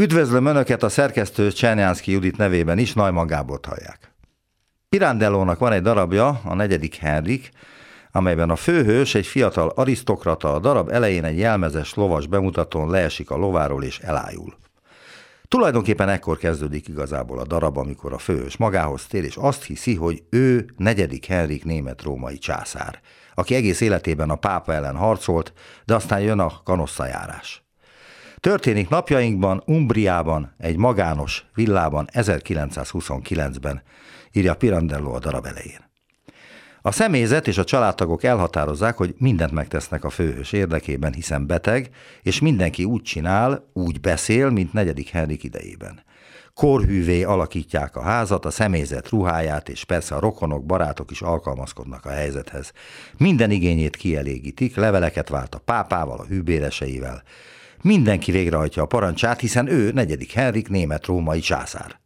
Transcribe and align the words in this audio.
Üdvözlöm 0.00 0.46
Önöket 0.46 0.82
a 0.82 0.88
szerkesztő 0.88 1.52
Csernyánszki 1.52 2.12
Judit 2.12 2.36
nevében 2.36 2.78
is, 2.78 2.92
Najman 2.92 3.26
Gábort 3.26 3.66
hallják. 3.66 4.14
Pirandellónak 4.88 5.58
van 5.58 5.72
egy 5.72 5.82
darabja, 5.82 6.40
a 6.44 6.54
negyedik 6.54 6.96
Henrik, 6.96 7.50
amelyben 8.12 8.50
a 8.50 8.56
főhős 8.56 9.14
egy 9.14 9.26
fiatal 9.26 9.68
arisztokrata 9.68 10.54
a 10.54 10.58
darab 10.58 10.88
elején 10.88 11.24
egy 11.24 11.38
jelmezes 11.38 11.94
lovas 11.94 12.26
bemutatón 12.26 12.90
leesik 12.90 13.30
a 13.30 13.36
lováról 13.36 13.84
és 13.84 13.98
elájul. 13.98 14.54
Tulajdonképpen 15.48 16.08
ekkor 16.08 16.38
kezdődik 16.38 16.88
igazából 16.88 17.38
a 17.38 17.46
darab, 17.46 17.76
amikor 17.76 18.12
a 18.12 18.18
főhős 18.18 18.56
magához 18.56 19.06
tér, 19.06 19.24
és 19.24 19.36
azt 19.36 19.64
hiszi, 19.64 19.94
hogy 19.94 20.22
ő 20.30 20.66
negyedik 20.76 21.26
Henrik 21.26 21.64
német-római 21.64 22.38
császár, 22.38 23.00
aki 23.34 23.54
egész 23.54 23.80
életében 23.80 24.30
a 24.30 24.36
pápa 24.36 24.72
ellen 24.72 24.96
harcolt, 24.96 25.52
de 25.84 25.94
aztán 25.94 26.20
jön 26.20 26.38
a 26.38 26.62
kanosszajárás. 26.64 27.65
Történik 28.40 28.88
napjainkban, 28.88 29.62
Umbriában, 29.66 30.54
egy 30.58 30.76
magános 30.76 31.44
villában 31.54 32.08
1929-ben, 32.12 33.82
írja 34.32 34.54
Pirandello 34.54 35.14
a 35.14 35.18
darab 35.18 35.46
elején. 35.46 35.84
A 36.82 36.92
személyzet 36.92 37.46
és 37.46 37.58
a 37.58 37.64
családtagok 37.64 38.24
elhatározzák, 38.24 38.96
hogy 38.96 39.14
mindent 39.18 39.52
megtesznek 39.52 40.04
a 40.04 40.10
főhős 40.10 40.52
érdekében, 40.52 41.12
hiszen 41.12 41.46
beteg, 41.46 41.90
és 42.22 42.40
mindenki 42.40 42.84
úgy 42.84 43.02
csinál, 43.02 43.70
úgy 43.72 44.00
beszél, 44.00 44.50
mint 44.50 44.72
negyedik 44.72 45.08
Henrik 45.08 45.44
idejében. 45.44 46.04
Korhűvé 46.54 47.22
alakítják 47.22 47.96
a 47.96 48.02
házat, 48.02 48.44
a 48.44 48.50
személyzet 48.50 49.08
ruháját, 49.08 49.68
és 49.68 49.84
persze 49.84 50.14
a 50.14 50.20
rokonok, 50.20 50.66
barátok 50.66 51.10
is 51.10 51.22
alkalmazkodnak 51.22 52.04
a 52.04 52.10
helyzethez. 52.10 52.72
Minden 53.18 53.50
igényét 53.50 53.96
kielégítik, 53.96 54.76
leveleket 54.76 55.28
vált 55.28 55.54
a 55.54 55.58
pápával, 55.58 56.18
a 56.18 56.26
hűbéreseivel. 56.26 57.22
Mindenki 57.86 58.30
végrehajtja 58.30 58.82
a 58.82 58.86
parancsát, 58.86 59.40
hiszen 59.40 59.66
ő 59.66 59.92
negyedik 59.92 60.32
Henrik 60.32 60.68
német-római 60.68 61.40
császár. 61.40 62.00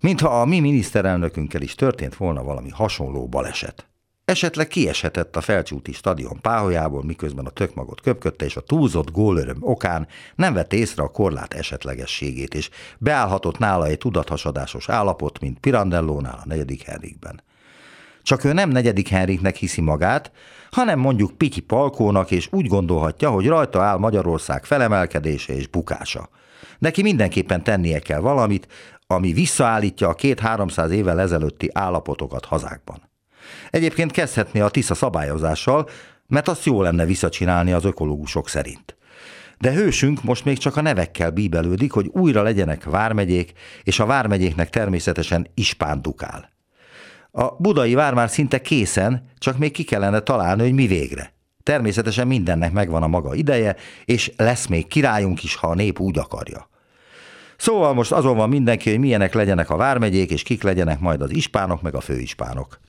Mintha 0.00 0.40
a 0.40 0.44
mi 0.44 0.60
miniszterelnökünkkel 0.60 1.62
is 1.62 1.74
történt 1.74 2.16
volna 2.16 2.42
valami 2.42 2.70
hasonló 2.70 3.28
baleset. 3.28 3.86
Esetleg 4.24 4.68
kieshetett 4.68 5.36
a 5.36 5.40
felcsúti 5.40 5.92
stadion 5.92 6.40
páholyából, 6.40 7.04
miközben 7.04 7.46
a 7.46 7.50
tökmagot 7.50 8.00
köpködte, 8.00 8.44
és 8.44 8.56
a 8.56 8.60
túlzott 8.60 9.10
gólöröm 9.10 9.56
okán 9.60 10.08
nem 10.34 10.54
vette 10.54 10.76
észre 10.76 11.02
a 11.02 11.10
korlát 11.10 11.54
esetlegességét, 11.54 12.54
és 12.54 12.70
beállhatott 12.98 13.58
nála 13.58 13.86
egy 13.86 13.98
tudathasadásos 13.98 14.88
állapot, 14.88 15.40
mint 15.40 15.58
Pirandellónál 15.58 16.40
a 16.44 16.46
negyedik 16.46 16.82
Henrikben. 16.82 17.42
Csak 18.22 18.44
ő 18.44 18.52
nem 18.52 18.70
negyedik 18.70 19.08
Henriknek 19.08 19.56
hiszi 19.56 19.80
magát, 19.80 20.32
hanem 20.70 20.98
mondjuk 20.98 21.38
Piki 21.38 21.60
Palkónak, 21.60 22.30
és 22.30 22.48
úgy 22.50 22.66
gondolhatja, 22.66 23.30
hogy 23.30 23.46
rajta 23.46 23.82
áll 23.82 23.98
Magyarország 23.98 24.64
felemelkedése 24.64 25.54
és 25.54 25.66
bukása. 25.66 26.28
Neki 26.78 27.02
mindenképpen 27.02 27.64
tennie 27.64 27.98
kell 27.98 28.20
valamit, 28.20 28.66
ami 29.06 29.32
visszaállítja 29.32 30.08
a 30.08 30.14
két-háromszáz 30.14 30.90
évvel 30.90 31.20
ezelőtti 31.20 31.70
állapotokat 31.72 32.44
hazákban. 32.44 33.10
Egyébként 33.70 34.12
kezdhetné 34.12 34.60
a 34.60 34.68
Tisza 34.68 34.94
szabályozással, 34.94 35.88
mert 36.26 36.48
azt 36.48 36.64
jó 36.64 36.82
lenne 36.82 37.04
visszacsinálni 37.04 37.72
az 37.72 37.84
ökológusok 37.84 38.48
szerint. 38.48 38.96
De 39.58 39.72
hősünk 39.72 40.22
most 40.22 40.44
még 40.44 40.58
csak 40.58 40.76
a 40.76 40.80
nevekkel 40.80 41.30
bíbelődik, 41.30 41.92
hogy 41.92 42.10
újra 42.12 42.42
legyenek 42.42 42.84
vármegyék, 42.84 43.52
és 43.82 44.00
a 44.00 44.06
vármegyéknek 44.06 44.70
természetesen 44.70 45.46
Ispán 45.54 46.02
dukál. 46.02 46.51
A 47.34 47.56
budai 47.58 47.94
vár 47.94 48.14
már 48.14 48.30
szinte 48.30 48.60
készen, 48.60 49.30
csak 49.38 49.58
még 49.58 49.72
ki 49.72 49.82
kellene 49.82 50.20
találni, 50.20 50.62
hogy 50.62 50.72
mi 50.72 50.86
végre. 50.86 51.32
Természetesen 51.62 52.26
mindennek 52.26 52.72
megvan 52.72 53.02
a 53.02 53.06
maga 53.06 53.34
ideje, 53.34 53.76
és 54.04 54.32
lesz 54.36 54.66
még 54.66 54.86
királyunk 54.86 55.42
is, 55.42 55.54
ha 55.54 55.66
a 55.66 55.74
nép 55.74 56.00
úgy 56.00 56.18
akarja. 56.18 56.68
Szóval 57.56 57.94
most 57.94 58.12
azon 58.12 58.36
van 58.36 58.48
mindenki, 58.48 58.90
hogy 58.90 58.98
milyenek 58.98 59.34
legyenek 59.34 59.70
a 59.70 59.76
vármegyék, 59.76 60.30
és 60.30 60.42
kik 60.42 60.62
legyenek 60.62 61.00
majd 61.00 61.22
az 61.22 61.34
ispánok, 61.34 61.82
meg 61.82 61.94
a 61.94 62.00
főispánok. 62.00 62.80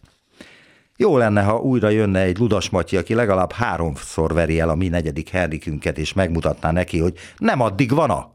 Jó 0.97 1.17
lenne, 1.17 1.41
ha 1.41 1.59
újra 1.59 1.89
jönne 1.89 2.19
egy 2.19 2.37
Ludas 2.37 2.69
Matyi, 2.69 2.97
aki 2.97 3.13
legalább 3.13 3.51
háromszor 3.51 4.33
veri 4.33 4.59
el 4.59 4.69
a 4.69 4.75
mi 4.75 4.87
negyedik 4.87 5.29
Henrikünket, 5.29 5.97
és 5.97 6.13
megmutatná 6.13 6.71
neki, 6.71 6.99
hogy 6.99 7.17
nem 7.37 7.61
addig 7.61 7.91
van 7.91 8.09
a 8.09 8.32